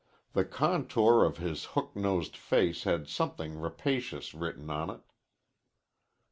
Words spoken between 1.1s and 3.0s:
of his hook nosed face